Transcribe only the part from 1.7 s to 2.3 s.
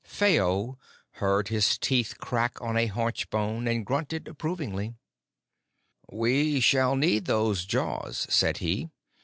teeth